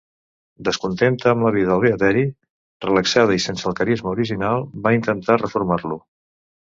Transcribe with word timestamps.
Descontenta 0.67 1.29
amb 1.33 1.45
la 1.47 1.51
vida 1.55 1.71
al 1.75 1.83
beateri, 1.83 2.23
relaxada 2.85 3.37
i 3.39 3.43
sense 3.45 3.69
el 3.73 3.77
carisma 3.81 4.15
original, 4.15 4.65
va 4.87 4.95
intentar 5.01 5.37
reformar-lo. 5.45 6.01